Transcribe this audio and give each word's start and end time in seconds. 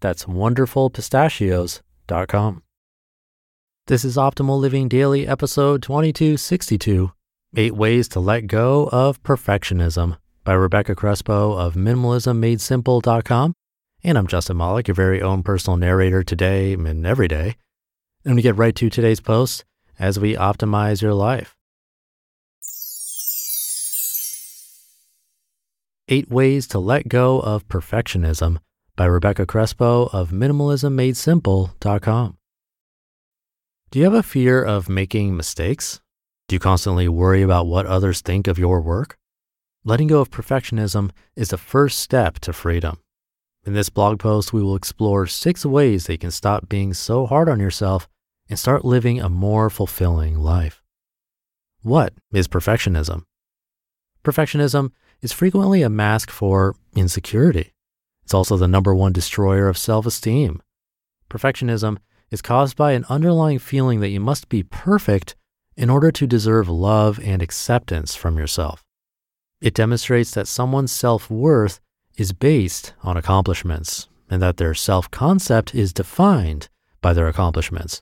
That's 0.00 0.24
wonderfulpistachios.com. 0.24 2.62
This 3.86 4.04
is 4.04 4.16
Optimal 4.16 4.58
Living 4.58 4.88
Daily, 4.88 5.26
episode 5.26 5.82
2262 5.82 7.12
Eight 7.56 7.74
Ways 7.74 8.06
to 8.08 8.20
Let 8.20 8.46
Go 8.46 8.88
of 8.92 9.22
Perfectionism 9.22 10.18
by 10.44 10.52
Rebecca 10.52 10.94
Crespo 10.94 11.52
of 11.52 11.74
minimalismmadesimple.com. 11.74 13.54
And 14.02 14.16
I'm 14.16 14.28
Justin 14.28 14.56
Malik, 14.56 14.88
your 14.88 14.94
very 14.94 15.20
own 15.20 15.42
personal 15.42 15.76
narrator 15.76 16.22
today 16.22 16.72
and 16.74 17.06
every 17.06 17.28
day. 17.28 17.56
And 18.24 18.36
we 18.36 18.42
get 18.42 18.56
right 18.56 18.74
to 18.76 18.88
today's 18.88 19.20
post 19.20 19.64
as 19.98 20.20
we 20.20 20.36
optimize 20.36 21.02
your 21.02 21.14
life. 21.14 21.56
Eight 26.08 26.30
Ways 26.30 26.66
to 26.68 26.78
Let 26.78 27.08
Go 27.08 27.40
of 27.40 27.68
Perfectionism 27.68 28.58
by 29.00 29.06
Rebecca 29.06 29.46
Crespo 29.46 30.10
of 30.12 30.28
minimalismmadesimple.com. 30.28 32.36
Do 33.90 33.98
you 33.98 34.04
have 34.04 34.12
a 34.12 34.22
fear 34.22 34.62
of 34.62 34.90
making 34.90 35.34
mistakes? 35.34 36.02
Do 36.48 36.56
you 36.56 36.60
constantly 36.60 37.08
worry 37.08 37.40
about 37.40 37.66
what 37.66 37.86
others 37.86 38.20
think 38.20 38.46
of 38.46 38.58
your 38.58 38.82
work? 38.82 39.16
Letting 39.86 40.08
go 40.08 40.20
of 40.20 40.30
perfectionism 40.30 41.12
is 41.34 41.48
the 41.48 41.56
first 41.56 41.98
step 41.98 42.40
to 42.40 42.52
freedom. 42.52 42.98
In 43.64 43.72
this 43.72 43.88
blog 43.88 44.18
post, 44.18 44.52
we 44.52 44.62
will 44.62 44.76
explore 44.76 45.26
six 45.26 45.64
ways 45.64 46.04
that 46.04 46.12
you 46.12 46.18
can 46.18 46.30
stop 46.30 46.68
being 46.68 46.92
so 46.92 47.24
hard 47.24 47.48
on 47.48 47.58
yourself 47.58 48.06
and 48.50 48.58
start 48.58 48.84
living 48.84 49.18
a 49.18 49.30
more 49.30 49.70
fulfilling 49.70 50.38
life. 50.38 50.82
What 51.80 52.12
is 52.34 52.48
perfectionism? 52.48 53.22
Perfectionism 54.22 54.90
is 55.22 55.32
frequently 55.32 55.80
a 55.80 55.88
mask 55.88 56.30
for 56.30 56.74
insecurity. 56.94 57.72
It's 58.30 58.34
also 58.36 58.56
the 58.56 58.68
number 58.68 58.94
one 58.94 59.12
destroyer 59.12 59.66
of 59.66 59.76
self 59.76 60.06
esteem. 60.06 60.62
Perfectionism 61.28 61.96
is 62.30 62.40
caused 62.40 62.76
by 62.76 62.92
an 62.92 63.04
underlying 63.08 63.58
feeling 63.58 63.98
that 63.98 64.10
you 64.10 64.20
must 64.20 64.48
be 64.48 64.62
perfect 64.62 65.34
in 65.76 65.90
order 65.90 66.12
to 66.12 66.28
deserve 66.28 66.68
love 66.68 67.18
and 67.24 67.42
acceptance 67.42 68.14
from 68.14 68.38
yourself. 68.38 68.84
It 69.60 69.74
demonstrates 69.74 70.30
that 70.30 70.46
someone's 70.46 70.92
self 70.92 71.28
worth 71.28 71.80
is 72.16 72.32
based 72.32 72.94
on 73.02 73.16
accomplishments 73.16 74.08
and 74.30 74.40
that 74.40 74.58
their 74.58 74.74
self 74.74 75.10
concept 75.10 75.74
is 75.74 75.92
defined 75.92 76.68
by 77.00 77.12
their 77.12 77.26
accomplishments. 77.26 78.00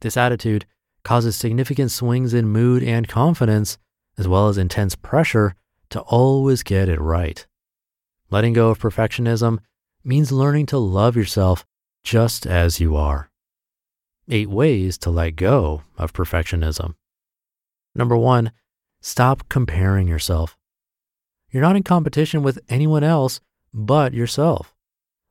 This 0.00 0.16
attitude 0.16 0.64
causes 1.02 1.36
significant 1.36 1.90
swings 1.90 2.32
in 2.32 2.48
mood 2.48 2.82
and 2.82 3.06
confidence, 3.06 3.76
as 4.16 4.26
well 4.26 4.48
as 4.48 4.56
intense 4.56 4.96
pressure 4.96 5.54
to 5.90 6.00
always 6.00 6.62
get 6.62 6.88
it 6.88 7.02
right. 7.02 7.46
Letting 8.32 8.54
go 8.54 8.70
of 8.70 8.78
perfectionism 8.78 9.58
means 10.02 10.32
learning 10.32 10.64
to 10.66 10.78
love 10.78 11.16
yourself 11.16 11.66
just 12.02 12.46
as 12.46 12.80
you 12.80 12.96
are. 12.96 13.28
Eight 14.26 14.48
ways 14.48 14.96
to 14.98 15.10
let 15.10 15.36
go 15.36 15.82
of 15.98 16.14
perfectionism. 16.14 16.94
Number 17.94 18.16
one, 18.16 18.52
stop 19.02 19.50
comparing 19.50 20.08
yourself. 20.08 20.56
You're 21.50 21.60
not 21.60 21.76
in 21.76 21.82
competition 21.82 22.42
with 22.42 22.58
anyone 22.70 23.04
else 23.04 23.42
but 23.74 24.14
yourself. 24.14 24.74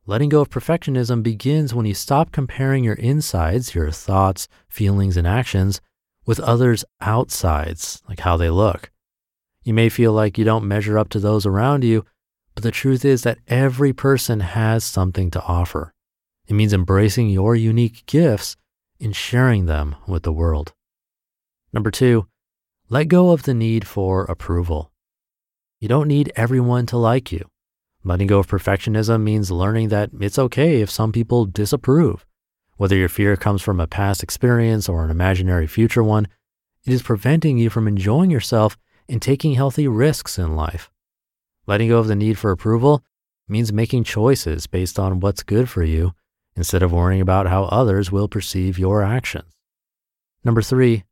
Letting 0.06 0.28
go 0.28 0.40
of 0.40 0.50
perfectionism 0.50 1.24
begins 1.24 1.74
when 1.74 1.86
you 1.86 1.94
stop 1.94 2.30
comparing 2.30 2.84
your 2.84 2.94
insides, 2.94 3.74
your 3.74 3.90
thoughts, 3.90 4.46
feelings, 4.68 5.16
and 5.16 5.26
actions 5.26 5.80
with 6.24 6.38
others' 6.38 6.84
outsides, 7.00 8.00
like 8.08 8.20
how 8.20 8.36
they 8.36 8.50
look. 8.50 8.92
You 9.64 9.74
may 9.74 9.88
feel 9.88 10.12
like 10.12 10.38
you 10.38 10.44
don't 10.44 10.68
measure 10.68 11.00
up 11.00 11.08
to 11.08 11.18
those 11.18 11.46
around 11.46 11.82
you, 11.82 12.04
but 12.54 12.62
the 12.62 12.70
truth 12.70 13.04
is 13.04 13.22
that 13.22 13.38
every 13.48 13.92
person 13.92 14.40
has 14.40 14.84
something 14.84 15.30
to 15.30 15.42
offer. 15.42 15.92
It 16.46 16.54
means 16.54 16.72
embracing 16.72 17.30
your 17.30 17.56
unique 17.56 18.04
gifts 18.06 18.56
and 19.00 19.16
sharing 19.16 19.66
them 19.66 19.96
with 20.06 20.22
the 20.22 20.32
world. 20.32 20.72
Number 21.72 21.90
two, 21.90 22.26
let 22.88 23.08
go 23.08 23.30
of 23.30 23.44
the 23.44 23.54
need 23.54 23.86
for 23.86 24.24
approval. 24.24 24.92
You 25.80 25.88
don't 25.88 26.08
need 26.08 26.30
everyone 26.36 26.86
to 26.86 26.98
like 26.98 27.32
you. 27.32 27.48
Letting 28.04 28.26
go 28.26 28.38
of 28.38 28.48
perfectionism 28.48 29.22
means 29.22 29.50
learning 29.50 29.88
that 29.88 30.10
it's 30.20 30.38
okay 30.38 30.80
if 30.80 30.90
some 30.90 31.10
people 31.10 31.46
disapprove. 31.46 32.26
Whether 32.76 32.96
your 32.96 33.08
fear 33.08 33.36
comes 33.36 33.62
from 33.62 33.80
a 33.80 33.86
past 33.86 34.22
experience 34.22 34.88
or 34.88 35.04
an 35.04 35.10
imaginary 35.10 35.66
future 35.66 36.02
one, 36.02 36.28
it 36.84 36.92
is 36.92 37.02
preventing 37.02 37.58
you 37.58 37.70
from 37.70 37.88
enjoying 37.88 38.30
yourself 38.30 38.76
and 39.08 39.22
taking 39.22 39.54
healthy 39.54 39.88
risks 39.88 40.38
in 40.38 40.54
life. 40.54 40.91
Letting 41.66 41.88
go 41.88 41.98
of 41.98 42.08
the 42.08 42.16
need 42.16 42.38
for 42.38 42.50
approval 42.50 43.04
means 43.48 43.72
making 43.72 44.04
choices 44.04 44.66
based 44.66 44.98
on 44.98 45.20
what's 45.20 45.42
good 45.42 45.68
for 45.68 45.84
you 45.84 46.12
instead 46.56 46.82
of 46.82 46.92
worrying 46.92 47.20
about 47.20 47.46
how 47.46 47.64
others 47.64 48.10
will 48.10 48.28
perceive 48.28 48.78
your 48.78 49.02
actions. 49.02 49.54
Number 50.44 50.62
three, 50.62 51.04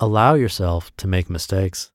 allow 0.00 0.34
yourself 0.34 0.94
to 0.96 1.06
make 1.06 1.28
mistakes. 1.28 1.92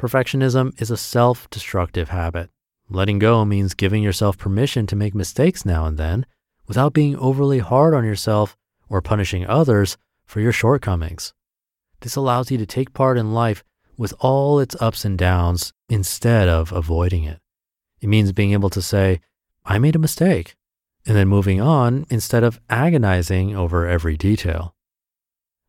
Perfectionism 0.00 0.80
is 0.80 0.90
a 0.90 0.96
self 0.96 1.50
destructive 1.50 2.10
habit. 2.10 2.50
Letting 2.88 3.18
go 3.18 3.44
means 3.44 3.74
giving 3.74 4.02
yourself 4.02 4.38
permission 4.38 4.86
to 4.86 4.96
make 4.96 5.14
mistakes 5.14 5.66
now 5.66 5.86
and 5.86 5.98
then 5.98 6.24
without 6.68 6.92
being 6.92 7.16
overly 7.16 7.58
hard 7.58 7.94
on 7.94 8.04
yourself 8.04 8.56
or 8.88 9.02
punishing 9.02 9.44
others 9.46 9.98
for 10.24 10.40
your 10.40 10.52
shortcomings. 10.52 11.34
This 12.00 12.14
allows 12.14 12.50
you 12.50 12.58
to 12.58 12.66
take 12.66 12.94
part 12.94 13.18
in 13.18 13.34
life 13.34 13.64
with 13.96 14.14
all 14.20 14.60
its 14.60 14.76
ups 14.80 15.04
and 15.04 15.18
downs 15.18 15.72
instead 15.88 16.48
of 16.48 16.72
avoiding 16.72 17.24
it. 17.24 17.40
It 18.00 18.08
means 18.08 18.32
being 18.32 18.52
able 18.52 18.70
to 18.70 18.82
say, 18.82 19.20
I 19.64 19.78
made 19.78 19.96
a 19.96 19.98
mistake, 19.98 20.56
and 21.06 21.16
then 21.16 21.28
moving 21.28 21.60
on 21.60 22.06
instead 22.10 22.44
of 22.44 22.60
agonizing 22.68 23.56
over 23.56 23.86
every 23.86 24.16
detail. 24.16 24.74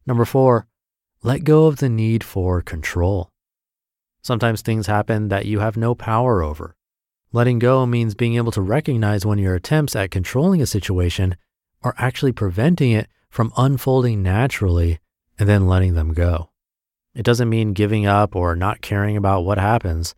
Number 0.06 0.26
four, 0.26 0.68
let 1.24 1.44
go 1.44 1.66
of 1.66 1.78
the 1.78 1.90
need 1.90 2.24
for 2.24 2.62
control. 2.62 3.32
Sometimes 4.22 4.62
things 4.62 4.88
happen 4.88 5.30
that 5.30 5.46
you 5.46 5.60
have 5.60 5.78
no 5.78 5.96
power 5.96 6.42
over. 6.42 6.76
Letting 7.32 7.60
go 7.60 7.86
means 7.86 8.16
being 8.16 8.36
able 8.36 8.52
to 8.54 8.62
recognize 8.62 9.26
when 9.26 9.38
your 9.38 9.56
attempts 9.56 9.96
at 9.96 10.12
controlling 10.12 10.62
a 10.62 10.66
situation 10.66 11.36
are 11.84 11.96
actually 11.98 12.32
preventing 12.32 12.92
it 12.92 13.08
from 13.30 13.54
unfolding 13.56 14.24
naturally 14.24 15.00
and 15.38 15.48
then 15.48 15.68
letting 15.68 15.94
them 15.94 16.14
go. 16.14 16.49
It 17.20 17.26
doesn't 17.26 17.50
mean 17.50 17.74
giving 17.74 18.06
up 18.06 18.34
or 18.34 18.56
not 18.56 18.80
caring 18.80 19.18
about 19.18 19.44
what 19.44 19.58
happens. 19.58 20.16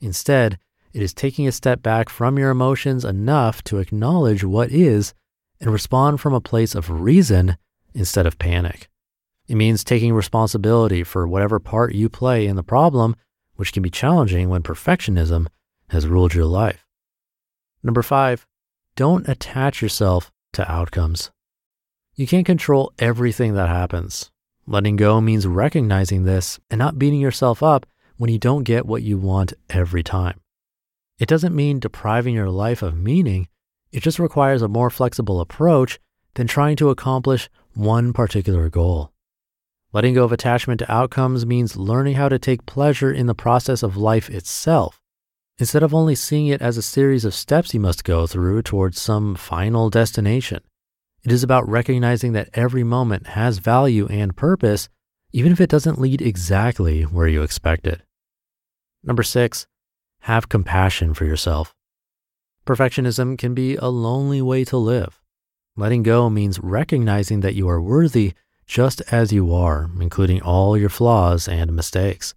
Instead, 0.00 0.56
it 0.92 1.02
is 1.02 1.12
taking 1.12 1.48
a 1.48 1.52
step 1.52 1.82
back 1.82 2.08
from 2.08 2.38
your 2.38 2.50
emotions 2.50 3.04
enough 3.04 3.64
to 3.64 3.78
acknowledge 3.78 4.44
what 4.44 4.70
is 4.70 5.14
and 5.60 5.72
respond 5.72 6.20
from 6.20 6.32
a 6.32 6.40
place 6.40 6.76
of 6.76 6.88
reason 6.88 7.56
instead 7.92 8.24
of 8.24 8.38
panic. 8.38 8.88
It 9.48 9.56
means 9.56 9.82
taking 9.82 10.14
responsibility 10.14 11.02
for 11.02 11.26
whatever 11.26 11.58
part 11.58 11.92
you 11.92 12.08
play 12.08 12.46
in 12.46 12.54
the 12.54 12.62
problem 12.62 13.16
which 13.56 13.72
can 13.72 13.82
be 13.82 13.90
challenging 13.90 14.48
when 14.48 14.62
perfectionism 14.62 15.48
has 15.88 16.06
ruled 16.06 16.34
your 16.34 16.46
life. 16.46 16.86
Number 17.82 18.00
five, 18.00 18.46
don't 18.94 19.28
attach 19.28 19.82
yourself 19.82 20.30
to 20.52 20.70
outcomes. 20.70 21.32
You 22.14 22.28
can't 22.28 22.46
control 22.46 22.92
everything 23.00 23.54
that 23.54 23.68
happens. 23.68 24.30
Letting 24.66 24.96
go 24.96 25.20
means 25.20 25.46
recognizing 25.46 26.24
this 26.24 26.58
and 26.70 26.78
not 26.78 26.98
beating 26.98 27.20
yourself 27.20 27.62
up 27.62 27.84
when 28.16 28.30
you 28.30 28.38
don't 28.38 28.64
get 28.64 28.86
what 28.86 29.02
you 29.02 29.18
want 29.18 29.52
every 29.68 30.02
time. 30.02 30.40
It 31.18 31.28
doesn't 31.28 31.54
mean 31.54 31.80
depriving 31.80 32.34
your 32.34 32.48
life 32.48 32.82
of 32.82 32.96
meaning. 32.96 33.48
It 33.92 34.02
just 34.02 34.18
requires 34.18 34.62
a 34.62 34.68
more 34.68 34.88
flexible 34.88 35.40
approach 35.40 36.00
than 36.34 36.46
trying 36.46 36.76
to 36.76 36.88
accomplish 36.88 37.50
one 37.74 38.12
particular 38.12 38.70
goal. 38.70 39.12
Letting 39.92 40.14
go 40.14 40.24
of 40.24 40.32
attachment 40.32 40.80
to 40.80 40.90
outcomes 40.90 41.46
means 41.46 41.76
learning 41.76 42.14
how 42.14 42.28
to 42.28 42.38
take 42.38 42.66
pleasure 42.66 43.12
in 43.12 43.26
the 43.26 43.34
process 43.34 43.82
of 43.82 43.96
life 43.96 44.30
itself, 44.30 45.00
instead 45.58 45.82
of 45.82 45.94
only 45.94 46.14
seeing 46.14 46.48
it 46.48 46.62
as 46.62 46.76
a 46.76 46.82
series 46.82 47.24
of 47.24 47.34
steps 47.34 47.74
you 47.74 47.80
must 47.80 48.02
go 48.02 48.26
through 48.26 48.62
towards 48.62 49.00
some 49.00 49.36
final 49.36 49.90
destination. 49.90 50.60
It 51.24 51.32
is 51.32 51.42
about 51.42 51.66
recognizing 51.66 52.32
that 52.34 52.50
every 52.52 52.84
moment 52.84 53.28
has 53.28 53.58
value 53.58 54.06
and 54.08 54.36
purpose, 54.36 54.90
even 55.32 55.52
if 55.52 55.60
it 55.60 55.70
doesn't 55.70 56.00
lead 56.00 56.20
exactly 56.20 57.02
where 57.02 57.26
you 57.26 57.42
expect 57.42 57.86
it. 57.86 58.02
Number 59.02 59.22
six, 59.22 59.66
have 60.20 60.50
compassion 60.50 61.14
for 61.14 61.24
yourself. 61.24 61.74
Perfectionism 62.66 63.38
can 63.38 63.54
be 63.54 63.76
a 63.76 63.88
lonely 63.88 64.42
way 64.42 64.64
to 64.64 64.76
live. 64.76 65.20
Letting 65.76 66.02
go 66.02 66.28
means 66.28 66.60
recognizing 66.60 67.40
that 67.40 67.54
you 67.54 67.68
are 67.68 67.80
worthy 67.80 68.34
just 68.66 69.00
as 69.10 69.32
you 69.32 69.54
are, 69.54 69.90
including 70.00 70.42
all 70.42 70.76
your 70.76 70.88
flaws 70.88 71.48
and 71.48 71.74
mistakes. 71.74 72.34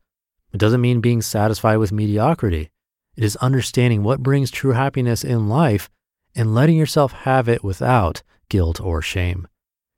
It 0.54 0.58
doesn't 0.58 0.82
mean 0.82 1.02
being 1.02 1.22
satisfied 1.22 1.78
with 1.78 1.92
mediocrity. 1.92 2.70
It 3.18 3.24
is 3.24 3.36
understanding 3.38 4.04
what 4.04 4.24
brings 4.24 4.50
true 4.50 4.72
happiness 4.72 5.24
in 5.24 5.50
life 5.50 5.90
and 6.38 6.54
letting 6.54 6.78
yourself 6.78 7.12
have 7.12 7.50
it 7.50 7.64
without 7.64 8.22
guilt 8.48 8.80
or 8.80 9.02
shame. 9.02 9.48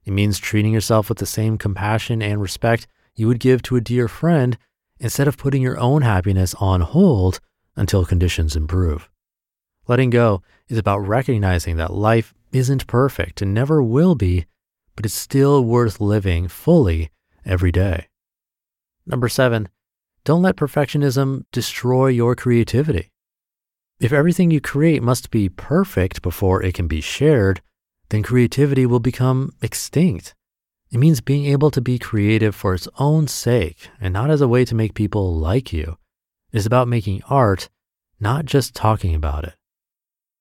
It 0.06 0.12
means 0.12 0.40
treating 0.40 0.74
yourself 0.74 1.10
with 1.10 1.20
the 1.20 1.26
same 1.26 1.58
compassion 1.58 2.22
and 2.22 2.42
respect 2.42 2.88
you 3.16 3.28
would 3.28 3.40
give 3.40 3.62
to 3.64 3.76
a 3.76 3.82
dear 3.82 4.08
friend 4.08 4.58
instead 5.00 5.28
of 5.28 5.38
putting 5.38 5.62
your 5.62 5.78
own 5.78 6.02
happiness 6.02 6.56
on 6.56 6.82
hold 6.82 7.42
until 7.76 8.06
conditions 8.06 8.56
improve. 8.56 9.10
Letting 9.88 10.10
go 10.10 10.42
is 10.70 10.78
about 10.78 11.00
recognizing 11.00 11.76
that 11.76 11.94
life 11.94 12.34
isn't 12.54 12.88
perfect 12.88 13.42
and 13.42 13.54
never 13.54 13.84
will 13.84 14.16
be, 14.16 14.46
but 14.96 15.06
it's 15.06 15.14
still 15.14 15.64
worth 15.64 16.00
living 16.00 16.48
fully 16.48 17.12
every 17.46 17.72
day. 17.72 18.08
Number 19.06 19.28
seven, 19.28 19.68
don't 20.24 20.42
let 20.42 20.56
perfectionism 20.56 21.46
destroy 21.52 22.08
your 22.08 22.36
creativity. 22.36 23.12
If 24.00 24.14
everything 24.14 24.50
you 24.50 24.62
create 24.62 25.04
must 25.04 25.30
be 25.30 25.50
perfect 25.50 26.22
before 26.22 26.64
it 26.64 26.74
can 26.74 26.88
be 26.88 27.02
shared, 27.02 27.62
then 28.10 28.24
creativity 28.24 28.86
will 28.86 29.02
become 29.02 29.54
extinct. 29.62 30.36
It 30.90 31.00
means 31.00 31.20
being 31.20 31.46
able 31.46 31.70
to 31.72 31.82
be 31.82 32.00
creative 32.00 32.56
for 32.56 32.74
its 32.74 32.88
own 32.98 33.28
sake 33.28 33.90
and 34.00 34.14
not 34.14 34.30
as 34.32 34.40
a 34.40 34.48
way 34.48 34.64
to 34.64 34.74
make 34.74 34.94
people 34.94 35.36
like 35.36 35.74
you. 35.74 35.98
It 36.54 36.58
is 36.58 36.66
about 36.66 36.88
making 36.88 37.24
art, 37.30 37.70
not 38.22 38.46
just 38.46 38.74
talking 38.74 39.14
about 39.14 39.44
it. 39.44 39.56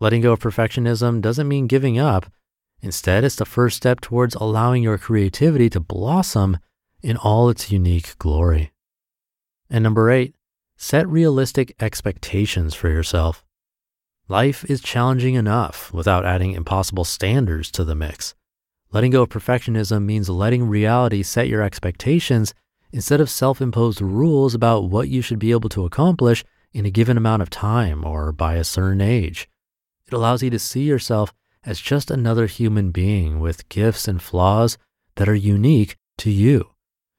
Letting 0.00 0.22
go 0.22 0.32
of 0.32 0.38
perfectionism 0.38 1.20
doesn't 1.20 1.48
mean 1.48 1.66
giving 1.66 1.98
up. 1.98 2.30
Instead, 2.80 3.24
it's 3.24 3.34
the 3.34 3.44
first 3.44 3.76
step 3.76 4.00
towards 4.00 4.36
allowing 4.36 4.84
your 4.84 4.98
creativity 4.98 5.68
to 5.70 5.80
blossom 5.80 6.58
in 7.02 7.16
all 7.16 7.50
its 7.50 7.72
unique 7.72 8.16
glory. 8.18 8.70
And 9.68 9.82
number 9.82 10.10
eight, 10.10 10.36
set 10.76 11.08
realistic 11.08 11.74
expectations 11.80 12.76
for 12.76 12.88
yourself. 12.88 13.44
Life 14.30 14.62
is 14.68 14.82
challenging 14.82 15.36
enough 15.36 15.90
without 15.90 16.26
adding 16.26 16.52
impossible 16.52 17.04
standards 17.04 17.70
to 17.70 17.82
the 17.82 17.94
mix. 17.94 18.34
Letting 18.92 19.12
go 19.12 19.22
of 19.22 19.30
perfectionism 19.30 20.04
means 20.04 20.28
letting 20.28 20.68
reality 20.68 21.22
set 21.22 21.48
your 21.48 21.62
expectations 21.62 22.52
instead 22.92 23.22
of 23.22 23.30
self 23.30 23.62
imposed 23.62 24.02
rules 24.02 24.54
about 24.54 24.90
what 24.90 25.08
you 25.08 25.22
should 25.22 25.38
be 25.38 25.50
able 25.50 25.70
to 25.70 25.86
accomplish 25.86 26.44
in 26.74 26.84
a 26.84 26.90
given 26.90 27.16
amount 27.16 27.40
of 27.40 27.48
time 27.48 28.04
or 28.04 28.30
by 28.30 28.56
a 28.56 28.64
certain 28.64 29.00
age. 29.00 29.48
It 30.06 30.12
allows 30.12 30.42
you 30.42 30.50
to 30.50 30.58
see 30.58 30.82
yourself 30.82 31.32
as 31.64 31.80
just 31.80 32.10
another 32.10 32.44
human 32.44 32.90
being 32.90 33.40
with 33.40 33.66
gifts 33.70 34.06
and 34.06 34.20
flaws 34.20 34.76
that 35.16 35.30
are 35.30 35.34
unique 35.34 35.96
to 36.18 36.30
you. 36.30 36.68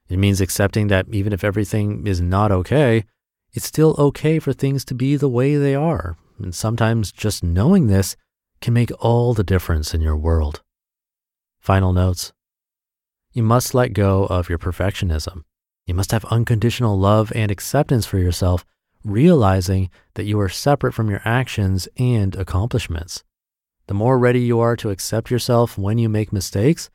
It 0.10 0.20
means 0.20 0.42
accepting 0.42 0.90
that 0.90 1.08
even 1.12 1.34
if 1.34 1.44
everything 1.44 2.06
is 2.06 2.22
not 2.22 2.52
okay, 2.52 3.06
it's 3.52 3.66
still 3.66 3.96
okay 3.98 4.38
for 4.38 4.54
things 4.54 4.86
to 4.86 4.94
be 4.94 5.16
the 5.16 5.28
way 5.28 5.56
they 5.56 5.74
are. 5.74 6.16
And 6.40 6.56
sometimes 6.56 7.12
just 7.12 7.44
knowing 7.44 7.88
this 7.88 8.16
can 8.62 8.74
make 8.74 8.92
all 9.00 9.34
the 9.34 9.44
difference 9.44 9.94
in 9.94 10.02
your 10.02 10.18
world. 10.18 10.62
Final 11.60 11.94
notes. 11.94 12.34
You 13.32 13.44
must 13.44 13.74
let 13.74 13.94
go 13.94 14.26
of 14.26 14.50
your 14.50 14.58
perfectionism. 14.58 15.44
You 15.86 15.94
must 15.94 16.12
have 16.12 16.26
unconditional 16.26 16.98
love 16.98 17.32
and 17.36 17.52
acceptance 17.52 18.06
for 18.06 18.18
yourself 18.18 18.66
realizing 19.04 19.90
that 20.16 20.26
you 20.26 20.40
are 20.40 20.50
separate 20.50 20.94
from 20.94 21.10
your 21.10 21.22
actions 21.24 21.88
and 21.98 22.36
accomplishments. 22.36 23.24
The 23.88 23.94
more 23.94 24.20
ready 24.20 24.42
you 24.42 24.60
are 24.60 24.76
to 24.78 24.90
accept 24.90 25.32
yourself 25.32 25.78
when 25.78 25.98
you 25.98 26.10
make 26.10 26.34
mistakes, 26.34 26.90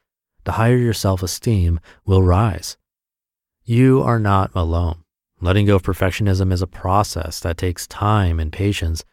the 0.45 0.53
higher 0.53 0.77
your 0.77 0.93
self 0.93 1.23
esteem 1.23 1.81
will 2.05 2.23
rise. 2.23 2.77
You 3.65 4.03
are 4.03 4.19
not 4.19 4.51
alone. 4.55 5.03
Letting 5.41 5.67
go 5.67 5.77
of 5.77 5.83
perfectionism 5.83 6.53
is 6.53 6.63
a 6.63 6.67
process 6.67 7.41
that 7.41 7.57
takes 7.57 7.87
time 7.87 8.39
and 8.39 8.53
patience, 8.53 9.05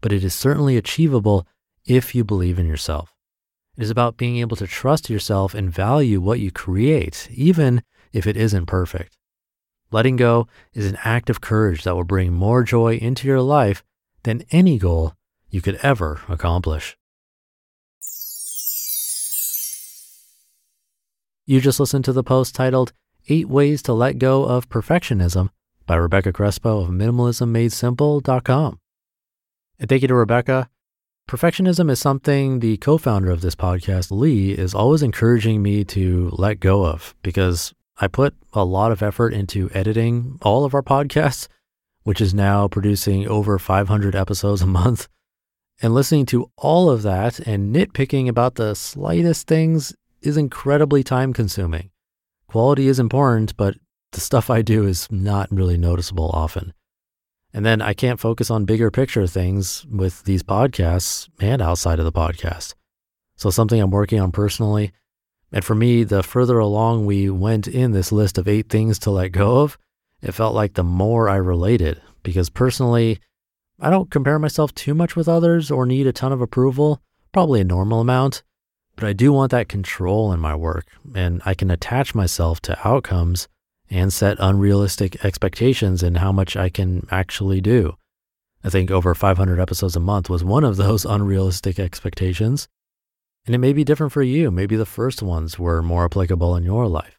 but 0.00 0.12
it 0.12 0.24
is 0.24 0.34
certainly 0.34 0.76
achievable 0.76 1.46
if 1.84 2.14
you 2.14 2.24
believe 2.24 2.58
in 2.58 2.66
yourself. 2.66 3.14
It 3.76 3.82
is 3.82 3.90
about 3.90 4.16
being 4.16 4.38
able 4.38 4.56
to 4.56 4.66
trust 4.66 5.08
yourself 5.08 5.54
and 5.54 5.72
value 5.72 6.20
what 6.20 6.40
you 6.40 6.50
create, 6.50 7.28
even 7.32 7.82
if 8.12 8.26
it 8.26 8.36
isn't 8.36 8.66
perfect. 8.66 9.16
Letting 9.90 10.16
go 10.16 10.46
is 10.72 10.86
an 10.86 10.98
act 11.02 11.30
of 11.30 11.40
courage 11.40 11.84
that 11.84 11.94
will 11.94 12.04
bring 12.04 12.32
more 12.32 12.62
joy 12.62 12.96
into 12.96 13.26
your 13.26 13.40
life 13.40 13.82
than 14.22 14.44
any 14.50 14.78
goal 14.78 15.14
you 15.50 15.60
could 15.60 15.76
ever 15.82 16.20
accomplish. 16.28 16.96
You 21.46 21.60
just 21.60 21.80
listened 21.80 22.04
to 22.04 22.12
the 22.12 22.22
post 22.22 22.54
titled 22.54 22.92
Eight 23.28 23.48
Ways 23.48 23.82
to 23.82 23.92
Let 23.92 24.18
Go 24.18 24.44
of 24.44 24.68
Perfectionism 24.68 25.48
by 25.86 25.96
Rebecca 25.96 26.32
Crespo 26.32 26.80
of 26.80 26.90
minimalismmadesimple.com. 26.90 28.78
And 29.80 29.88
thank 29.88 30.02
you 30.02 30.08
to 30.08 30.14
Rebecca. 30.14 30.68
Perfectionism 31.26 31.90
is 31.90 31.98
something 31.98 32.60
the 32.60 32.76
co 32.76 32.98
founder 32.98 33.30
of 33.30 33.40
this 33.40 33.54
podcast, 33.54 34.10
Lee, 34.10 34.52
is 34.52 34.74
always 34.74 35.02
encouraging 35.02 35.62
me 35.62 35.84
to 35.84 36.28
let 36.32 36.60
go 36.60 36.84
of 36.84 37.14
because 37.22 37.72
I 37.98 38.06
put 38.08 38.34
a 38.52 38.64
lot 38.64 38.92
of 38.92 39.02
effort 39.02 39.32
into 39.32 39.70
editing 39.72 40.38
all 40.42 40.66
of 40.66 40.74
our 40.74 40.82
podcasts, 40.82 41.48
which 42.02 42.20
is 42.20 42.34
now 42.34 42.68
producing 42.68 43.26
over 43.26 43.58
500 43.58 44.14
episodes 44.14 44.60
a 44.60 44.66
month. 44.66 45.08
And 45.80 45.94
listening 45.94 46.26
to 46.26 46.50
all 46.58 46.90
of 46.90 47.02
that 47.02 47.38
and 47.40 47.74
nitpicking 47.74 48.28
about 48.28 48.56
the 48.56 48.74
slightest 48.74 49.46
things 49.46 49.94
is 50.20 50.36
incredibly 50.36 51.02
time 51.02 51.32
consuming. 51.32 51.90
Quality 52.48 52.86
is 52.86 52.98
important, 52.98 53.56
but 53.56 53.76
the 54.12 54.20
stuff 54.20 54.50
I 54.50 54.60
do 54.60 54.86
is 54.86 55.08
not 55.10 55.50
really 55.50 55.78
noticeable 55.78 56.30
often. 56.34 56.74
And 57.52 57.66
then 57.66 57.82
I 57.82 57.94
can't 57.94 58.20
focus 58.20 58.50
on 58.50 58.64
bigger 58.64 58.90
picture 58.90 59.26
things 59.26 59.84
with 59.90 60.24
these 60.24 60.42
podcasts 60.42 61.28
and 61.40 61.60
outside 61.60 61.98
of 61.98 62.04
the 62.04 62.12
podcast. 62.12 62.74
So, 63.36 63.50
something 63.50 63.80
I'm 63.80 63.90
working 63.90 64.20
on 64.20 64.30
personally 64.32 64.92
and 65.52 65.64
for 65.64 65.74
me, 65.74 66.04
the 66.04 66.22
further 66.22 66.58
along 66.58 67.06
we 67.06 67.28
went 67.28 67.66
in 67.66 67.90
this 67.90 68.12
list 68.12 68.38
of 68.38 68.46
eight 68.46 68.68
things 68.68 68.98
to 69.00 69.10
let 69.10 69.32
go 69.32 69.60
of, 69.60 69.78
it 70.22 70.32
felt 70.32 70.54
like 70.54 70.74
the 70.74 70.84
more 70.84 71.28
I 71.28 71.36
related 71.36 72.00
because 72.22 72.50
personally, 72.50 73.18
I 73.80 73.90
don't 73.90 74.10
compare 74.10 74.38
myself 74.38 74.74
too 74.74 74.94
much 74.94 75.16
with 75.16 75.28
others 75.28 75.70
or 75.70 75.86
need 75.86 76.06
a 76.06 76.12
ton 76.12 76.32
of 76.32 76.40
approval, 76.40 77.00
probably 77.32 77.60
a 77.60 77.64
normal 77.64 78.00
amount, 78.00 78.42
but 78.94 79.04
I 79.04 79.12
do 79.12 79.32
want 79.32 79.50
that 79.50 79.68
control 79.68 80.32
in 80.32 80.38
my 80.38 80.54
work 80.54 80.86
and 81.14 81.40
I 81.44 81.54
can 81.54 81.70
attach 81.70 82.14
myself 82.14 82.60
to 82.62 82.78
outcomes 82.86 83.48
and 83.90 84.12
set 84.12 84.36
unrealistic 84.40 85.24
expectations 85.24 86.02
in 86.02 86.16
how 86.16 86.32
much 86.32 86.56
I 86.56 86.68
can 86.68 87.06
actually 87.10 87.60
do. 87.60 87.96
I 88.62 88.70
think 88.70 88.90
over 88.90 89.14
500 89.14 89.58
episodes 89.58 89.96
a 89.96 90.00
month 90.00 90.30
was 90.30 90.44
one 90.44 90.64
of 90.64 90.76
those 90.76 91.04
unrealistic 91.16 91.78
expectations. 91.78 92.68
And 93.46 93.54
it 93.54 93.58
may 93.58 93.72
be 93.72 93.84
different 93.84 94.12
for 94.12 94.22
you. 94.22 94.50
Maybe 94.50 94.76
the 94.76 94.86
first 94.86 95.22
ones 95.22 95.58
were 95.58 95.82
more 95.82 96.04
applicable 96.04 96.54
in 96.56 96.62
your 96.62 96.86
life. 96.86 97.18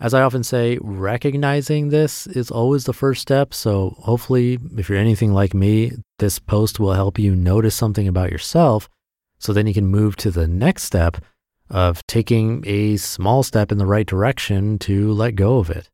As 0.00 0.14
I 0.14 0.22
often 0.22 0.42
say, 0.42 0.78
recognizing 0.80 1.88
this 1.90 2.26
is 2.26 2.50
always 2.50 2.84
the 2.84 2.94
first 2.94 3.20
step. 3.20 3.52
So 3.52 3.96
hopefully, 3.98 4.58
if 4.76 4.88
you're 4.88 4.98
anything 4.98 5.32
like 5.32 5.54
me, 5.54 5.92
this 6.18 6.38
post 6.38 6.80
will 6.80 6.94
help 6.94 7.18
you 7.18 7.36
notice 7.36 7.74
something 7.74 8.08
about 8.08 8.32
yourself. 8.32 8.88
So 9.38 9.52
then 9.52 9.66
you 9.66 9.74
can 9.74 9.86
move 9.86 10.16
to 10.16 10.30
the 10.30 10.48
next 10.48 10.84
step 10.84 11.18
of 11.70 12.06
taking 12.06 12.62
a 12.66 12.96
small 12.96 13.42
step 13.42 13.70
in 13.70 13.78
the 13.78 13.86
right 13.86 14.06
direction 14.06 14.78
to 14.80 15.12
let 15.12 15.36
go 15.36 15.58
of 15.58 15.70
it. 15.70 15.88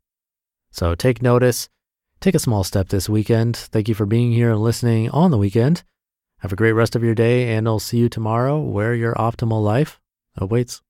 So 0.71 0.95
take 0.95 1.23
notice, 1.23 1.69
take 2.21 2.35
a 2.35 2.41
small 2.41 2.65
step 2.65 2.89
this 2.89 3.09
weekend. 3.09 3.57
Thank 3.57 3.89
you 3.89 3.95
for 3.95 4.07
being 4.07 4.33
here 4.33 4.51
and 4.51 4.61
listening 4.61 5.11
on 5.11 5.31
the 5.31 5.39
weekend. 5.39 5.85
Have 6.41 6.53
a 6.53 6.57
great 6.57 6.73
rest 6.73 6.95
of 6.95 7.03
your 7.03 7.15
day, 7.15 7.55
and 7.55 7.67
I'll 7.67 7.79
see 7.79 7.99
you 7.99 8.09
tomorrow 8.09 8.61
where 8.61 8.95
your 8.95 9.15
optimal 9.15 9.63
life 9.63 10.01
awaits. 10.37 10.83